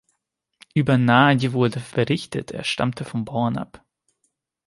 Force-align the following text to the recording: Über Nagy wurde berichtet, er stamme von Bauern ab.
Über 0.73 0.97
Nagy 0.97 1.53
wurde 1.53 1.79
berichtet, 1.93 2.49
er 2.49 2.63
stamme 2.63 2.93
von 3.05 3.23
Bauern 3.23 3.59
ab. 3.59 3.85